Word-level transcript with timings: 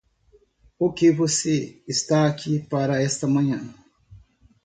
O 0.79 0.91
que 0.91 1.11
você 1.11 1.83
está 1.87 2.25
aqui 2.25 2.57
para 2.59 2.99
esta 2.99 3.27
manhã? 3.27 3.71